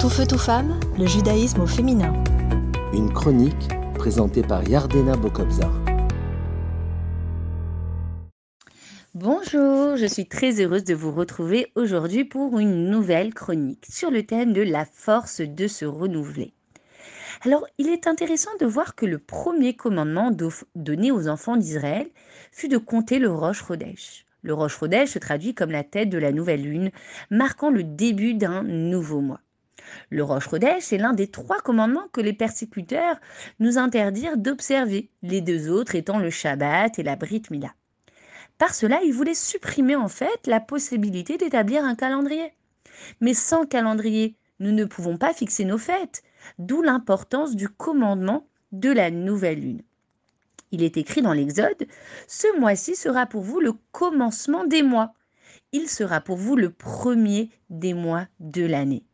Tout 0.00 0.10
feu, 0.10 0.24
tout 0.28 0.38
femme, 0.38 0.78
le 0.96 1.06
judaïsme 1.06 1.62
au 1.62 1.66
féminin. 1.66 2.12
Une 2.92 3.12
chronique 3.12 3.68
présentée 3.96 4.42
par 4.42 4.62
Yardena 4.68 5.16
Bokobzar. 5.16 5.72
Bonjour, 9.14 9.96
je 9.96 10.06
suis 10.06 10.28
très 10.28 10.60
heureuse 10.60 10.84
de 10.84 10.94
vous 10.94 11.10
retrouver 11.10 11.72
aujourd'hui 11.74 12.24
pour 12.24 12.60
une 12.60 12.88
nouvelle 12.88 13.34
chronique 13.34 13.86
sur 13.90 14.12
le 14.12 14.22
thème 14.22 14.52
de 14.52 14.62
la 14.62 14.84
force 14.84 15.40
de 15.40 15.66
se 15.66 15.84
renouveler. 15.84 16.52
Alors, 17.44 17.66
il 17.78 17.88
est 17.88 18.06
intéressant 18.06 18.52
de 18.60 18.66
voir 18.66 18.94
que 18.94 19.04
le 19.04 19.18
premier 19.18 19.74
commandement 19.74 20.30
donné 20.76 21.10
aux 21.10 21.26
enfants 21.26 21.56
d'Israël 21.56 22.06
fut 22.52 22.68
de 22.68 22.78
compter 22.78 23.18
le 23.18 23.32
roche 23.32 23.62
Rodèche. 23.62 24.26
Le 24.42 24.54
roche 24.54 24.76
Rodèche 24.76 25.10
se 25.10 25.18
traduit 25.18 25.56
comme 25.56 25.72
la 25.72 25.82
tête 25.82 26.08
de 26.08 26.18
la 26.18 26.30
nouvelle 26.30 26.62
lune, 26.62 26.92
marquant 27.32 27.70
le 27.70 27.82
début 27.82 28.34
d'un 28.34 28.62
nouveau 28.62 29.20
mois. 29.20 29.40
Le 30.10 30.22
roche 30.22 30.46
Rodèche 30.46 30.92
est 30.92 30.98
l'un 30.98 31.12
des 31.12 31.28
trois 31.28 31.60
commandements 31.60 32.08
que 32.12 32.20
les 32.20 32.32
persécuteurs 32.32 33.16
nous 33.58 33.78
interdirent 33.78 34.36
d'observer, 34.36 35.10
les 35.22 35.40
deux 35.40 35.70
autres 35.70 35.94
étant 35.94 36.18
le 36.18 36.30
Shabbat 36.30 36.98
et 36.98 37.02
la 37.02 37.16
Brit 37.16 37.42
Mila. 37.50 37.74
Par 38.58 38.74
cela, 38.74 39.00
ils 39.04 39.12
voulaient 39.12 39.34
supprimer 39.34 39.96
en 39.96 40.08
fait 40.08 40.46
la 40.46 40.60
possibilité 40.60 41.36
d'établir 41.36 41.84
un 41.84 41.94
calendrier. 41.94 42.52
Mais 43.20 43.34
sans 43.34 43.66
calendrier, 43.66 44.36
nous 44.58 44.72
ne 44.72 44.84
pouvons 44.84 45.16
pas 45.16 45.32
fixer 45.32 45.64
nos 45.64 45.78
fêtes, 45.78 46.22
d'où 46.58 46.82
l'importance 46.82 47.54
du 47.54 47.68
commandement 47.68 48.46
de 48.72 48.90
la 48.90 49.10
nouvelle 49.10 49.60
lune. 49.60 49.82
Il 50.70 50.82
est 50.82 50.96
écrit 50.96 51.22
dans 51.22 51.32
l'Exode, 51.32 51.86
Ce 52.26 52.58
mois-ci 52.58 52.94
sera 52.94 53.26
pour 53.26 53.42
vous 53.42 53.60
le 53.60 53.72
commencement 53.92 54.64
des 54.64 54.82
mois. 54.82 55.14
Il 55.72 55.88
sera 55.88 56.20
pour 56.20 56.36
vous 56.36 56.56
le 56.56 56.70
premier 56.70 57.50
des 57.70 57.94
mois 57.94 58.26
de 58.40 58.64
l'année. 58.64 59.04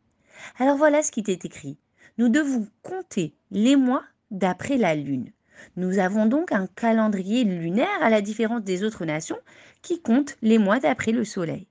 Alors 0.57 0.77
voilà 0.77 1.03
ce 1.03 1.11
qui 1.11 1.23
est 1.27 1.45
écrit. 1.45 1.77
Nous 2.17 2.29
devons 2.29 2.67
compter 2.81 3.35
les 3.51 3.75
mois 3.75 4.03
d'après 4.31 4.77
la 4.77 4.95
lune. 4.95 5.31
Nous 5.75 5.99
avons 5.99 6.25
donc 6.25 6.51
un 6.51 6.67
calendrier 6.67 7.43
lunaire 7.43 8.01
à 8.01 8.09
la 8.09 8.21
différence 8.21 8.63
des 8.63 8.83
autres 8.83 9.05
nations 9.05 9.39
qui 9.81 10.01
comptent 10.01 10.37
les 10.41 10.57
mois 10.57 10.79
d'après 10.79 11.11
le 11.11 11.23
soleil. 11.23 11.67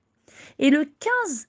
Et 0.59 0.69
le 0.69 0.85
15, 1.25 1.47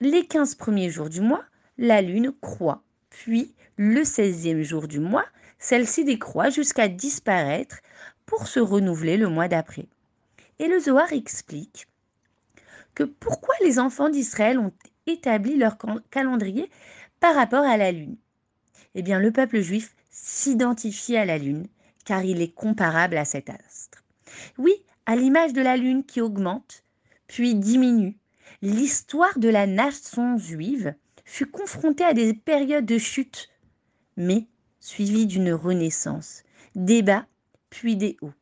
les 0.00 0.26
15 0.26 0.54
premiers 0.54 0.90
jours 0.90 1.08
du 1.08 1.20
mois, 1.20 1.44
la 1.78 2.02
lune 2.02 2.32
croît. 2.40 2.82
Puis, 3.10 3.54
le 3.76 4.02
16e 4.02 4.62
jour 4.62 4.88
du 4.88 5.00
mois, 5.00 5.26
celle-ci 5.58 6.04
décroît 6.04 6.50
jusqu'à 6.50 6.88
disparaître 6.88 7.78
pour 8.24 8.46
se 8.46 8.60
renouveler 8.60 9.16
le 9.16 9.28
mois 9.28 9.48
d'après. 9.48 9.86
Et 10.58 10.68
le 10.68 10.78
Zohar 10.80 11.12
explique 11.12 11.86
que 12.94 13.04
pourquoi 13.04 13.54
les 13.62 13.78
enfants 13.78 14.08
d'Israël 14.08 14.58
ont 14.58 14.72
établi 15.06 15.56
leur 15.56 15.76
calendrier 16.10 16.70
par 17.20 17.34
rapport 17.34 17.64
à 17.64 17.76
la 17.76 17.92
lune. 17.92 18.16
Eh 18.94 19.02
bien, 19.02 19.18
le 19.18 19.32
peuple 19.32 19.60
juif 19.60 19.94
s'identifie 20.10 21.16
à 21.16 21.24
la 21.24 21.38
lune 21.38 21.66
car 22.04 22.24
il 22.24 22.40
est 22.40 22.54
comparable 22.54 23.18
à 23.18 23.24
cet 23.24 23.50
astre. 23.50 24.02
Oui, 24.58 24.72
à 25.04 25.16
l'image 25.16 25.52
de 25.52 25.60
la 25.60 25.76
lune 25.76 26.04
qui 26.04 26.20
augmente, 26.20 26.84
puis 27.26 27.54
diminue, 27.54 28.16
l'histoire 28.62 29.38
de 29.38 29.48
la 29.48 29.66
nation 29.66 30.38
juive 30.38 30.94
fut 31.24 31.46
confrontée 31.46 32.04
à 32.04 32.14
des 32.14 32.32
périodes 32.32 32.86
de 32.86 32.98
chute, 32.98 33.50
mais 34.16 34.46
suivie 34.80 35.26
d'une 35.26 35.52
renaissance, 35.52 36.44
des 36.74 37.02
bas, 37.02 37.26
puis 37.70 37.96
des 37.96 38.16
hauts. 38.20 38.32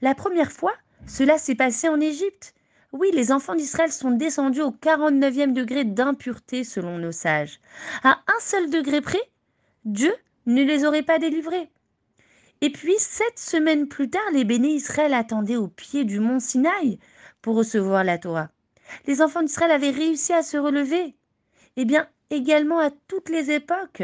La 0.00 0.14
première 0.14 0.52
fois, 0.52 0.74
cela 1.06 1.38
s'est 1.38 1.56
passé 1.56 1.88
en 1.88 2.00
Égypte. 2.00 2.54
Oui, 2.92 3.10
les 3.14 3.32
enfants 3.32 3.54
d'Israël 3.54 3.90
sont 3.90 4.10
descendus 4.10 4.60
au 4.60 4.70
49e 4.70 5.54
degré 5.54 5.84
d'impureté 5.84 6.62
selon 6.62 6.98
nos 6.98 7.10
sages. 7.10 7.58
À 8.02 8.20
un 8.26 8.40
seul 8.40 8.68
degré 8.68 9.00
près, 9.00 9.30
Dieu 9.86 10.14
ne 10.44 10.62
les 10.62 10.84
aurait 10.84 11.02
pas 11.02 11.18
délivrés. 11.18 11.70
Et 12.60 12.70
puis, 12.70 12.94
sept 12.98 13.38
semaines 13.38 13.88
plus 13.88 14.10
tard, 14.10 14.30
les 14.34 14.44
bénis 14.44 14.74
Israël 14.74 15.14
attendaient 15.14 15.56
au 15.56 15.68
pied 15.68 16.04
du 16.04 16.20
mont 16.20 16.38
Sinaï 16.38 16.98
pour 17.40 17.56
recevoir 17.56 18.04
la 18.04 18.18
Torah. 18.18 18.50
Les 19.06 19.22
enfants 19.22 19.42
d'Israël 19.42 19.70
avaient 19.70 19.90
réussi 19.90 20.34
à 20.34 20.42
se 20.42 20.58
relever. 20.58 21.16
Eh 21.76 21.86
bien, 21.86 22.06
également 22.28 22.78
à 22.78 22.90
toutes 23.08 23.30
les 23.30 23.50
époques, 23.50 24.02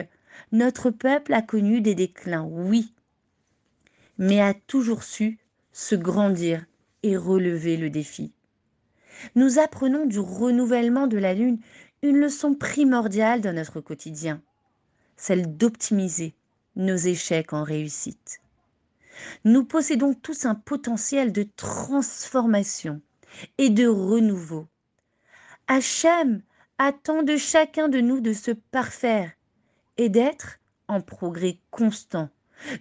notre 0.50 0.90
peuple 0.90 1.34
a 1.34 1.42
connu 1.42 1.82
des 1.82 1.94
déclins, 1.94 2.48
oui, 2.50 2.94
mais 4.16 4.40
a 4.40 4.54
toujours 4.54 5.02
su 5.02 5.38
se 5.72 5.94
grandir 5.94 6.64
et 7.02 7.18
relever 7.18 7.76
le 7.76 7.90
défi. 7.90 8.32
Nous 9.34 9.58
apprenons 9.58 10.06
du 10.06 10.18
renouvellement 10.18 11.06
de 11.06 11.18
la 11.18 11.34
Lune 11.34 11.58
une 12.02 12.18
leçon 12.18 12.54
primordiale 12.54 13.40
dans 13.40 13.54
notre 13.54 13.80
quotidien, 13.80 14.40
celle 15.16 15.56
d'optimiser 15.56 16.34
nos 16.76 16.96
échecs 16.96 17.52
en 17.52 17.64
réussite. 17.64 18.40
Nous 19.44 19.64
possédons 19.64 20.14
tous 20.14 20.46
un 20.46 20.54
potentiel 20.54 21.32
de 21.32 21.46
transformation 21.56 23.00
et 23.58 23.70
de 23.70 23.86
renouveau. 23.86 24.66
Hachem 25.66 26.42
attend 26.78 27.22
de 27.22 27.36
chacun 27.36 27.88
de 27.88 28.00
nous 28.00 28.20
de 28.20 28.32
se 28.32 28.52
parfaire 28.52 29.32
et 29.96 30.08
d'être 30.08 30.60
en 30.86 31.00
progrès 31.00 31.58
constant, 31.70 32.30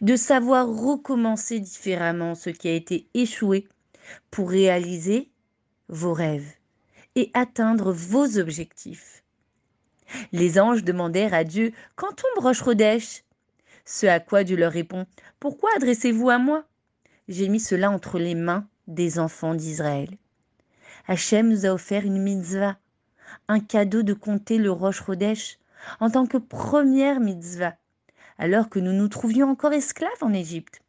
de 0.02 0.16
savoir 0.16 0.68
recommencer 0.68 1.60
différemment 1.60 2.36
ce 2.36 2.52
qui 2.52 2.68
a 2.68 2.74
été 2.74 3.08
échoué 3.14 3.68
pour 4.32 4.50
réaliser 4.50 5.32
vos 5.90 6.14
rêves 6.14 6.54
et 7.16 7.32
atteindre 7.34 7.92
vos 7.92 8.38
objectifs. 8.38 9.24
Les 10.32 10.60
anges 10.60 10.84
demandèrent 10.84 11.34
à 11.34 11.44
Dieu 11.44 11.74
Quand 11.96 12.14
tombe 12.14 12.44
Roche 12.44 12.62
Rodèche? 12.62 13.24
Ce 13.86 14.06
à 14.06 14.20
quoi 14.20 14.44
Dieu 14.44 14.58
leur 14.58 14.72
répond 14.72 15.06
Pourquoi 15.40 15.70
adressez-vous 15.76 16.30
à 16.30 16.38
moi? 16.38 16.66
J'ai 17.28 17.50
mis 17.50 17.60
cela 17.60 17.90
entre 17.92 18.20
les 18.20 18.36
mains 18.36 18.68
des 18.88 19.20
enfants 19.20 19.56
d'Israël. 19.56 20.10
Hachem 21.08 21.50
nous 21.50 21.66
a 21.66 21.70
offert 21.70 22.06
une 22.06 22.22
mitzvah, 22.22 22.78
un 23.48 23.60
cadeau 23.60 24.04
de 24.04 24.14
compter 24.14 24.58
le 24.58 24.72
Roche 24.72 25.02
Rodèche 25.02 25.58
en 26.00 26.10
tant 26.10 26.26
que 26.26 26.38
première 26.38 27.20
mitzvah, 27.20 27.76
alors 28.38 28.70
que 28.70 28.80
nous 28.80 28.94
nous 28.94 29.08
trouvions 29.08 29.50
encore 29.50 29.74
esclaves 29.74 30.22
en 30.22 30.34
Égypte. 30.34 30.82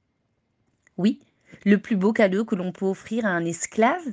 Oui, 0.96 1.20
le 1.64 1.78
plus 1.78 1.96
beau 1.96 2.12
cadeau 2.12 2.44
que 2.44 2.54
l'on 2.54 2.72
peut 2.72 2.86
offrir 2.86 3.26
à 3.26 3.30
un 3.30 3.44
esclave, 3.44 4.04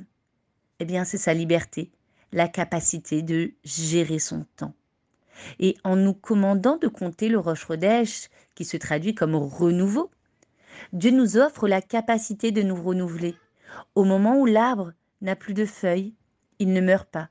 eh 0.80 0.84
bien, 0.84 1.04
c'est 1.04 1.18
sa 1.18 1.34
liberté, 1.34 1.90
la 2.32 2.48
capacité 2.48 3.22
de 3.22 3.52
gérer 3.64 4.18
son 4.18 4.44
temps. 4.56 4.74
Et 5.58 5.76
en 5.84 5.96
nous 5.96 6.14
commandant 6.14 6.76
de 6.76 6.88
compter 6.88 7.28
le 7.28 7.38
Roche 7.38 7.66
qui 8.54 8.64
se 8.64 8.76
traduit 8.76 9.14
comme 9.14 9.34
renouveau, 9.34 10.10
Dieu 10.92 11.10
nous 11.10 11.36
offre 11.36 11.68
la 11.68 11.82
capacité 11.82 12.52
de 12.52 12.62
nous 12.62 12.80
renouveler. 12.80 13.34
Au 13.94 14.04
moment 14.04 14.38
où 14.38 14.46
l'arbre 14.46 14.92
n'a 15.20 15.36
plus 15.36 15.54
de 15.54 15.66
feuilles, 15.66 16.14
il 16.58 16.72
ne 16.72 16.80
meurt 16.80 17.08
pas, 17.08 17.28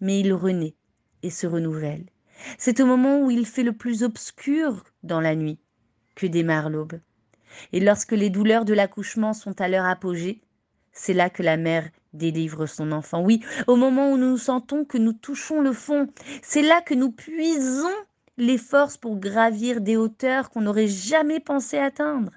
mais 0.00 0.20
il 0.20 0.32
renaît 0.32 0.74
et 1.22 1.30
se 1.30 1.46
renouvelle. 1.46 2.06
C'est 2.58 2.80
au 2.80 2.86
moment 2.86 3.20
où 3.20 3.30
il 3.30 3.46
fait 3.46 3.64
le 3.64 3.72
plus 3.72 4.02
obscur 4.02 4.84
dans 5.02 5.20
la 5.20 5.34
nuit 5.34 5.58
que 6.14 6.26
démarre 6.26 6.70
l'aube. 6.70 7.00
Et 7.72 7.80
lorsque 7.80 8.12
les 8.12 8.30
douleurs 8.30 8.64
de 8.64 8.74
l'accouchement 8.74 9.32
sont 9.32 9.60
à 9.60 9.68
leur 9.68 9.84
apogée, 9.84 10.40
c'est 10.98 11.14
là 11.14 11.30
que 11.30 11.42
la 11.42 11.56
mère 11.56 11.88
délivre 12.12 12.66
son 12.66 12.90
enfant. 12.92 13.22
Oui, 13.22 13.40
au 13.66 13.76
moment 13.76 14.10
où 14.10 14.16
nous 14.16 14.36
sentons 14.36 14.84
que 14.84 14.98
nous 14.98 15.12
touchons 15.12 15.60
le 15.60 15.72
fond, 15.72 16.08
c'est 16.42 16.62
là 16.62 16.80
que 16.80 16.94
nous 16.94 17.12
puisons 17.12 17.96
les 18.36 18.58
forces 18.58 18.96
pour 18.96 19.16
gravir 19.16 19.80
des 19.80 19.96
hauteurs 19.96 20.50
qu'on 20.50 20.62
n'aurait 20.62 20.88
jamais 20.88 21.40
pensé 21.40 21.78
atteindre. 21.78 22.32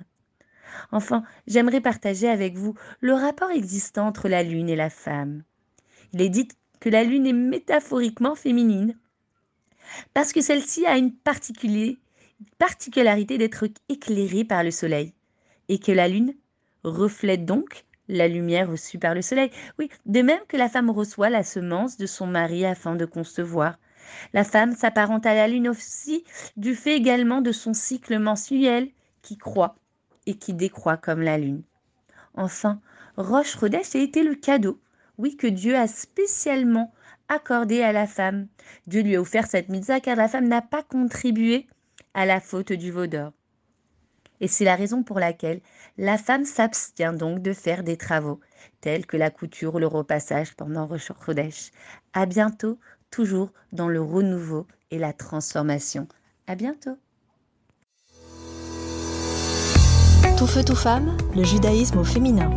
Enfin, 0.91 1.23
j'aimerais 1.47 1.81
partager 1.81 2.29
avec 2.29 2.55
vous 2.55 2.75
le 2.99 3.13
rapport 3.13 3.49
existant 3.49 4.07
entre 4.07 4.29
la 4.29 4.43
lune 4.43 4.69
et 4.69 4.75
la 4.75 4.89
femme. 4.89 5.43
Il 6.13 6.21
est 6.21 6.29
dit 6.29 6.47
que 6.79 6.89
la 6.89 7.03
lune 7.03 7.25
est 7.25 7.33
métaphoriquement 7.33 8.35
féminine 8.35 8.95
parce 10.13 10.33
que 10.33 10.41
celle-ci 10.41 10.85
a 10.85 10.97
une 10.97 11.13
particularité 12.57 13.37
d'être 13.37 13.65
éclairée 13.89 14.45
par 14.45 14.63
le 14.63 14.71
soleil, 14.71 15.13
et 15.67 15.79
que 15.79 15.91
la 15.91 16.07
lune 16.07 16.33
reflète 16.83 17.45
donc 17.45 17.83
la 18.07 18.27
lumière 18.27 18.69
reçue 18.69 18.99
par 18.99 19.13
le 19.13 19.21
soleil. 19.21 19.51
Oui, 19.79 19.89
de 20.05 20.21
même 20.21 20.41
que 20.47 20.57
la 20.57 20.69
femme 20.69 20.89
reçoit 20.89 21.29
la 21.29 21.43
semence 21.43 21.97
de 21.97 22.05
son 22.05 22.27
mari 22.27 22.65
afin 22.65 22.95
de 22.95 23.05
concevoir. 23.05 23.77
La 24.33 24.43
femme 24.43 24.75
s'apparente 24.75 25.25
à 25.25 25.33
la 25.33 25.47
lune 25.47 25.69
aussi 25.69 26.23
du 26.57 26.75
fait 26.75 26.95
également 26.95 27.41
de 27.41 27.51
son 27.51 27.73
cycle 27.73 28.19
mensuel 28.19 28.89
qui 29.21 29.37
croît 29.37 29.75
et 30.25 30.35
qui 30.35 30.53
décroît 30.53 30.97
comme 30.97 31.21
la 31.21 31.37
lune. 31.37 31.63
Enfin, 32.33 32.81
Roche 33.17 33.55
Rodèche 33.55 33.95
a 33.95 33.99
été 33.99 34.23
le 34.23 34.35
cadeau, 34.35 34.79
oui, 35.17 35.35
que 35.35 35.47
Dieu 35.47 35.75
a 35.75 35.87
spécialement 35.87 36.93
accordé 37.27 37.81
à 37.81 37.91
la 37.91 38.07
femme. 38.07 38.47
Dieu 38.87 39.01
lui 39.01 39.15
a 39.15 39.21
offert 39.21 39.47
cette 39.47 39.69
mitzvah 39.69 39.99
car 39.99 40.15
la 40.15 40.27
femme 40.27 40.47
n'a 40.47 40.61
pas 40.61 40.83
contribué 40.83 41.67
à 42.13 42.25
la 42.25 42.39
faute 42.39 42.73
du 42.73 42.91
veau 42.91 43.07
d'or 43.07 43.31
et 44.41 44.47
c'est 44.47 44.65
la 44.65 44.75
raison 44.75 45.03
pour 45.03 45.19
laquelle 45.19 45.61
la 45.97 46.17
femme 46.17 46.43
s'abstient 46.43 47.13
donc 47.13 47.41
de 47.41 47.53
faire 47.53 47.83
des 47.83 47.95
travaux, 47.95 48.41
tels 48.81 49.05
que 49.05 49.15
la 49.15 49.29
couture 49.29 49.75
ou 49.75 49.79
le 49.79 49.87
repassage 49.87 50.55
pendant 50.55 50.87
Rosh 50.87 51.11
À 52.13 52.25
bientôt, 52.25 52.77
toujours 53.11 53.53
dans 53.71 53.87
le 53.87 54.01
renouveau 54.01 54.67
et 54.89 54.97
la 54.97 55.13
transformation. 55.13 56.07
À 56.47 56.55
bientôt. 56.55 56.97
Tout 60.37 60.47
feu, 60.47 60.63
tout 60.63 60.75
femme, 60.75 61.15
le 61.35 61.43
judaïsme 61.43 61.99
au 61.99 62.03
féminin. 62.03 62.49